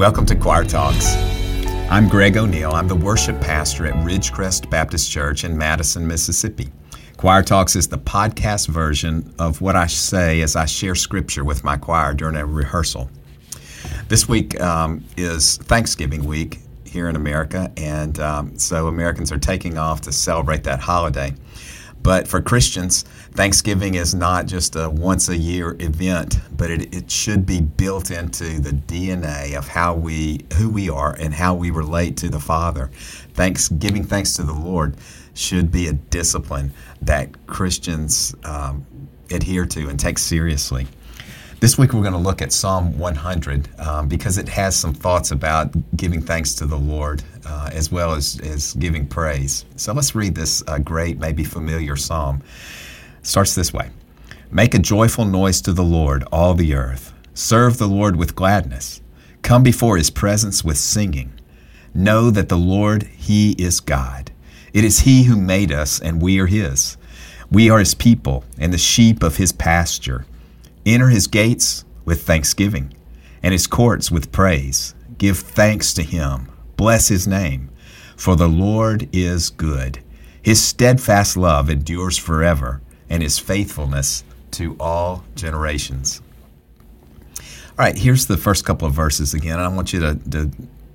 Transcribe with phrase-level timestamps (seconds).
[0.00, 1.14] Welcome to Choir Talks.
[1.90, 2.72] I'm Greg O'Neill.
[2.72, 6.70] I'm the worship pastor at Ridgecrest Baptist Church in Madison, Mississippi.
[7.18, 11.64] Choir Talks is the podcast version of what I say as I share scripture with
[11.64, 13.10] my choir during a rehearsal.
[14.08, 19.76] This week um, is Thanksgiving week here in America, and um, so Americans are taking
[19.76, 21.34] off to celebrate that holiday.
[22.02, 27.10] But for Christians, Thanksgiving is not just a once a year event, but it, it
[27.10, 31.70] should be built into the DNA of how we, who we are, and how we
[31.70, 32.90] relate to the Father.
[33.34, 34.96] Thanks, giving thanks to the Lord
[35.34, 36.72] should be a discipline
[37.02, 38.86] that Christians um,
[39.30, 40.86] adhere to and take seriously.
[41.60, 45.30] This week we're going to look at Psalm 100 um, because it has some thoughts
[45.30, 49.66] about giving thanks to the Lord uh, as well as, as giving praise.
[49.76, 52.42] So let's read this uh, great, maybe familiar psalm.
[53.18, 53.90] It starts this way
[54.50, 57.12] Make a joyful noise to the Lord, all the earth.
[57.34, 59.02] Serve the Lord with gladness.
[59.42, 61.30] Come before his presence with singing.
[61.92, 64.30] Know that the Lord, he is God.
[64.72, 66.96] It is he who made us, and we are his.
[67.50, 70.24] We are his people and the sheep of his pasture.
[70.86, 72.94] Enter his gates with thanksgiving
[73.42, 74.94] and his courts with praise.
[75.18, 76.48] Give thanks to him.
[76.76, 77.70] Bless his name.
[78.16, 80.02] For the Lord is good.
[80.42, 86.22] His steadfast love endures forever, and his faithfulness to all generations.
[87.36, 89.58] All right, here's the first couple of verses again.
[89.58, 90.50] I want you to, to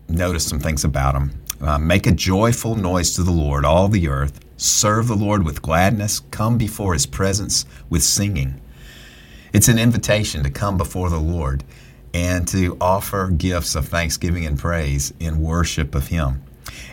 [0.08, 1.32] notice some things about them.
[1.62, 4.40] Uh, make a joyful noise to the Lord, all the earth.
[4.58, 6.20] Serve the Lord with gladness.
[6.32, 8.60] Come before his presence with singing.
[9.56, 11.64] It's an invitation to come before the Lord
[12.14, 16.44] and to offer gifts of thanksgiving and praise in worship of Him.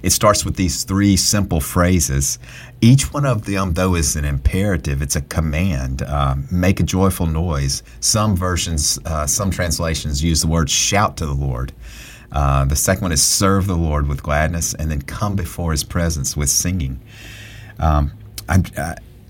[0.04, 2.38] It starts with these three simple phrases.
[2.80, 5.02] Each one of them, though, is an imperative.
[5.02, 6.02] It's a command.
[6.02, 7.82] Um, make a joyful noise.
[7.98, 11.72] Some versions, uh, some translations use the word shout to the Lord.
[12.30, 15.82] Uh, the second one is serve the Lord with gladness, and then come before His
[15.82, 17.00] presence with singing.
[17.80, 18.12] Um,
[18.48, 18.62] I,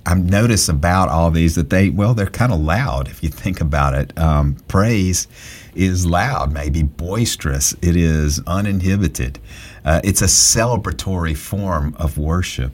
[0.04, 3.60] I've noticed about all these that they, well, they're kind of loud if you think
[3.60, 4.18] about it.
[4.18, 5.28] Um, praise
[5.74, 7.72] is loud, maybe boisterous.
[7.80, 9.38] It is uninhibited.
[9.84, 12.72] Uh, it's a celebratory form of worship.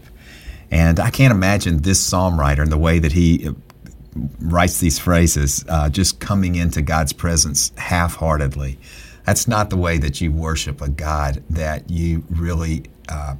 [0.70, 3.52] And I can't imagine this psalm writer and the way that he uh,
[4.40, 8.78] writes these phrases uh, just coming into God's presence half heartedly.
[9.24, 13.36] That's not the way that you worship a God that you really uh,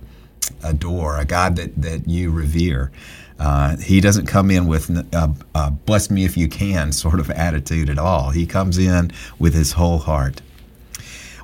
[0.63, 2.91] adore, a God that, that you revere.
[3.39, 7.31] Uh, he doesn't come in with a, a bless me if you can sort of
[7.31, 8.31] attitude at all.
[8.31, 10.43] He comes in with his whole heart.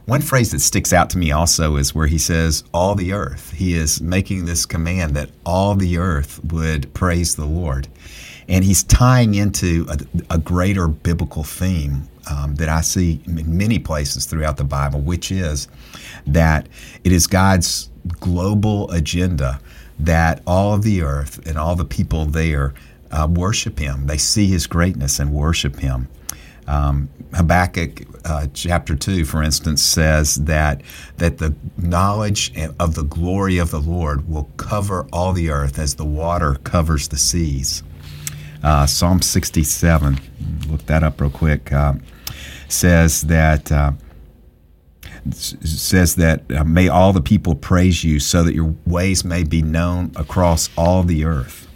[0.07, 3.53] One phrase that sticks out to me also is where he says, All the earth.
[3.53, 7.89] He is making this command that all the earth would praise the Lord.
[8.47, 13.79] And he's tying into a, a greater biblical theme um, that I see in many
[13.79, 15.69] places throughout the Bible, which is
[16.27, 16.69] that
[17.05, 17.89] it is God's
[18.21, 19.61] global agenda
[19.99, 22.75] that all of the earth and all the people there
[23.11, 24.07] uh, worship him.
[24.07, 26.09] They see his greatness and worship him.
[26.67, 30.81] Um, Habakkuk uh, chapter 2, for instance, says that,
[31.19, 35.95] that the knowledge of the glory of the Lord will cover all the earth as
[35.95, 37.83] the water covers the seas.
[38.63, 40.19] Uh, Psalm 67,
[40.69, 41.95] look that up real quick, uh,
[42.69, 43.93] says that uh,
[45.33, 49.63] says that uh, may all the people praise you so that your ways may be
[49.63, 51.69] known across all the earth.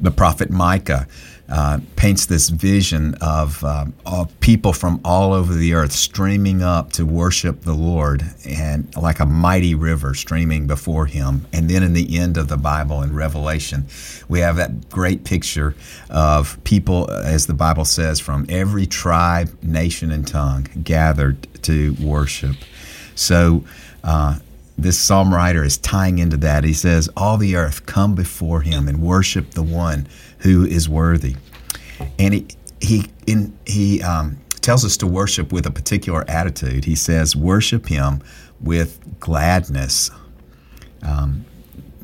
[0.00, 1.06] The prophet Micah
[1.46, 6.90] uh, paints this vision of, uh, of people from all over the earth streaming up
[6.92, 11.46] to worship the Lord and like a mighty river streaming before him.
[11.52, 13.86] And then in the end of the Bible in Revelation,
[14.26, 15.74] we have that great picture
[16.08, 22.56] of people, as the Bible says, from every tribe, nation, and tongue gathered to worship.
[23.14, 23.64] So,
[24.02, 24.38] uh,
[24.76, 26.64] this psalm writer is tying into that.
[26.64, 30.06] He says, All the earth come before him and worship the one
[30.38, 31.36] who is worthy.
[32.18, 32.46] And he,
[32.80, 36.84] he, in, he um, tells us to worship with a particular attitude.
[36.84, 38.22] He says, Worship him
[38.60, 40.10] with gladness.
[41.02, 41.44] Um,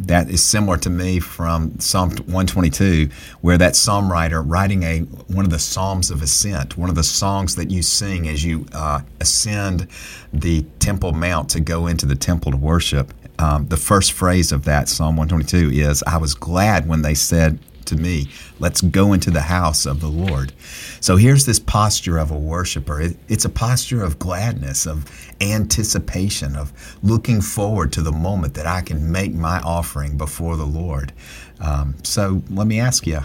[0.01, 3.11] that is similar to me from Psalm 122,
[3.43, 7.05] where that psalm writer writing a one of the psalms of ascent, one of the
[7.05, 9.87] songs that you sing as you uh, ascend
[10.33, 13.13] the Temple Mount to go into the temple to worship.
[13.39, 17.59] Um, the first phrase of that Psalm 122 is, "I was glad when they said
[17.87, 18.29] to me.
[18.59, 20.53] Let's go into the house of the Lord.
[21.01, 23.01] So here's this posture of a worshiper.
[23.01, 25.11] It, it's a posture of gladness, of
[25.41, 26.73] anticipation, of
[27.03, 31.13] looking forward to the moment that I can make my offering before the Lord.
[31.61, 33.21] Um, so let me ask you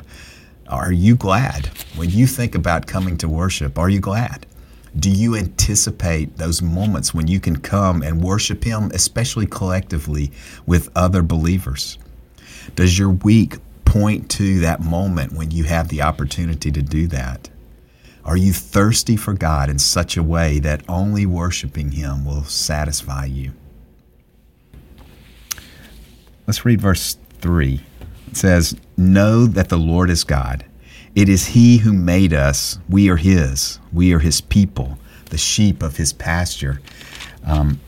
[0.68, 3.78] are you glad when you think about coming to worship?
[3.78, 4.48] Are you glad?
[4.98, 10.32] Do you anticipate those moments when you can come and worship Him, especially collectively
[10.66, 12.00] with other believers?
[12.76, 13.58] Does your week
[13.96, 17.50] point to that moment when you have the opportunity to do that?
[18.26, 23.24] Are you thirsty for God in such a way that only worshiping Him will satisfy
[23.24, 23.54] you?
[26.46, 27.80] Let's read verse 3.
[28.28, 30.66] It says, Know that the Lord is God.
[31.16, 32.78] It is He who made us.
[32.90, 33.80] We are His.
[33.94, 34.98] We are His people,
[35.30, 36.82] the sheep of His pasture.
[37.46, 37.80] Um,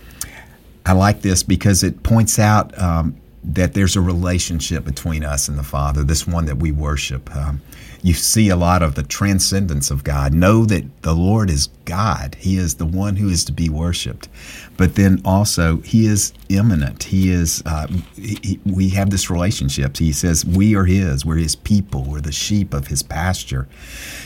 [0.86, 3.18] I like this because it points out um,
[3.53, 7.33] that there's a relationship between us and the Father, this one that we worship.
[7.35, 7.61] Um,
[8.03, 10.33] you see a lot of the transcendence of God.
[10.33, 12.35] Know that the Lord is God.
[12.35, 14.27] He is the one who is to be worshiped.
[14.75, 17.03] But then also, He is immanent.
[17.03, 19.97] He is, uh, he, we have this relationship.
[19.97, 21.25] He says, We are His.
[21.25, 22.03] We're His people.
[22.03, 23.67] We're the sheep of His pasture.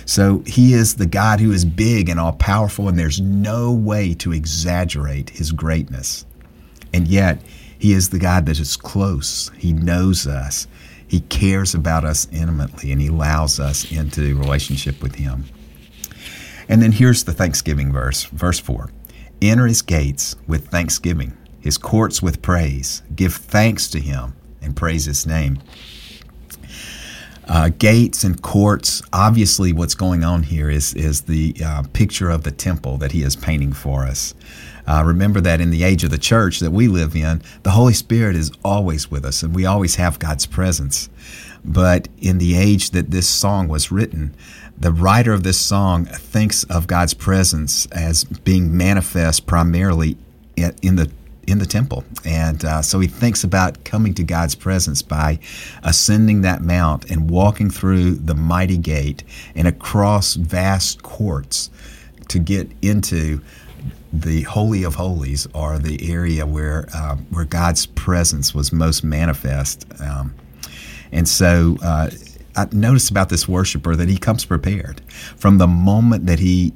[0.05, 4.15] So He is the God who is big and all powerful, and there's no way
[4.15, 6.25] to exaggerate His greatness.
[6.93, 7.41] And yet,
[7.81, 9.49] He is the God that is close.
[9.57, 10.67] He knows us.
[11.07, 15.45] He cares about us intimately and He allows us into relationship with Him.
[16.69, 18.91] And then here's the Thanksgiving verse, verse 4
[19.41, 23.01] Enter His gates with thanksgiving, His courts with praise.
[23.15, 25.57] Give thanks to Him and praise His name.
[27.47, 29.01] Uh, gates and courts.
[29.11, 33.23] Obviously, what's going on here is is the uh, picture of the temple that he
[33.23, 34.35] is painting for us.
[34.87, 37.93] Uh, remember that in the age of the church that we live in, the Holy
[37.93, 41.09] Spirit is always with us and we always have God's presence.
[41.63, 44.35] But in the age that this song was written,
[44.77, 50.17] the writer of this song thinks of God's presence as being manifest primarily
[50.55, 51.11] in the
[51.47, 52.03] in the temple.
[52.25, 55.39] And uh, so he thinks about coming to God's presence by
[55.83, 59.23] ascending that mount and walking through the mighty gate
[59.55, 61.69] and across vast courts
[62.29, 63.41] to get into
[64.13, 69.85] the holy of holies or the area where uh, where God's presence was most manifest.
[70.01, 70.35] Um,
[71.11, 72.09] and so uh,
[72.55, 75.01] I noticed about this worshiper that he comes prepared
[75.37, 76.73] from the moment that he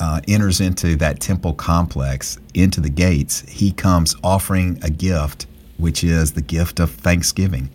[0.00, 3.40] uh, enters into that temple complex, into the gates.
[3.48, 5.46] He comes offering a gift,
[5.76, 7.70] which is the gift of thanksgiving.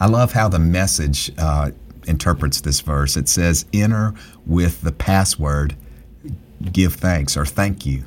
[0.00, 1.70] I love how the message uh,
[2.06, 3.16] interprets this verse.
[3.16, 4.14] It says, "Enter
[4.46, 5.74] with the password."
[6.72, 8.04] give thanks or thank you.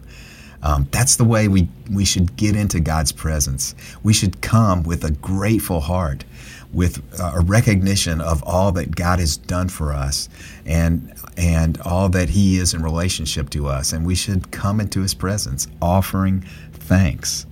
[0.64, 3.74] Um, that's the way we, we should get into God's presence.
[4.04, 6.24] We should come with a grateful heart,
[6.74, 10.30] with uh, a recognition of all that God has done for us
[10.66, 13.94] and, and all that He is in relationship to us.
[13.94, 16.42] And we should come into His presence offering
[16.74, 17.46] thanks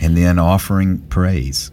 [0.00, 1.70] and then offering praise.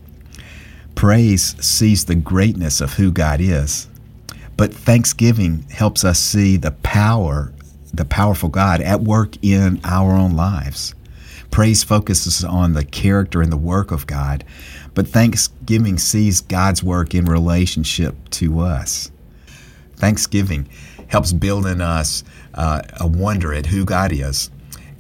[0.96, 3.88] Praise sees the greatness of who God is,
[4.56, 7.52] but thanksgiving helps us see the power
[7.96, 10.94] the powerful God at work in our own lives.
[11.52, 14.44] Praise focuses on the character and the work of God,
[14.94, 19.12] but thanksgiving sees God's work in relationship to us.
[19.96, 20.68] Thanksgiving
[21.08, 24.50] helps build in us uh, a wonder at who God is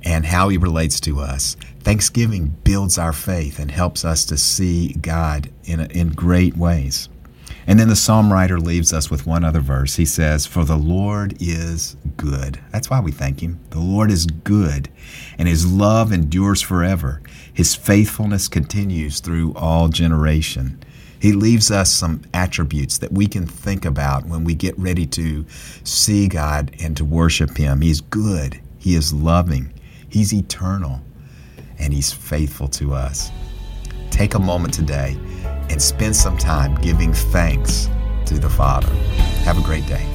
[0.03, 1.57] and how He relates to us.
[1.81, 7.09] Thanksgiving builds our faith and helps us to see God in, in great ways.
[7.67, 9.95] And then the psalm writer leaves us with one other verse.
[9.95, 12.59] He says, For the Lord is good.
[12.71, 13.59] That's why we thank him.
[13.71, 14.89] The Lord is good,
[15.39, 17.21] and his love endures forever.
[17.53, 20.79] His faithfulness continues through all generation.
[21.19, 25.45] He leaves us some attributes that we can think about when we get ready to
[25.83, 27.81] see God and to worship him.
[27.81, 29.73] He's good, he is loving,
[30.07, 31.01] he's eternal,
[31.79, 33.31] and he's faithful to us.
[34.11, 35.17] Take a moment today
[35.69, 37.89] and spend some time giving thanks
[38.25, 38.93] to the Father.
[39.43, 40.14] Have a great day.